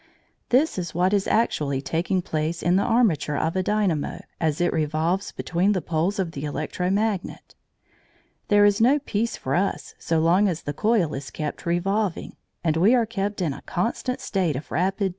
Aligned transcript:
This 0.49 0.79
is 0.79 0.95
what 0.95 1.13
is 1.13 1.27
actually 1.27 1.79
taking 1.79 2.23
place 2.23 2.63
in 2.63 2.75
the 2.75 2.81
armature 2.81 3.37
of 3.37 3.55
a 3.55 3.61
dynamo 3.61 4.23
as 4.39 4.59
it 4.59 4.73
revolves 4.73 5.31
between 5.31 5.73
the 5.73 5.81
poles 5.83 6.17
of 6.17 6.31
the 6.31 6.43
electro 6.43 6.89
magnet. 6.89 7.53
There 8.47 8.65
is 8.65 8.81
no 8.81 8.97
peace 8.97 9.37
for 9.37 9.53
us 9.53 9.93
so 9.99 10.17
long 10.17 10.47
as 10.47 10.63
the 10.63 10.73
coil 10.73 11.13
is 11.13 11.29
kept 11.29 11.67
revolving; 11.67 12.35
we 12.75 12.95
are 12.95 13.05
kept 13.05 13.43
in 13.43 13.53
a 13.53 13.61
constant 13.61 14.21
state 14.21 14.55
of 14.55 14.71
rapid 14.71 14.73
to 14.73 14.85
and 14.89 14.97
fro 14.97 15.03
motion. 15.05 15.09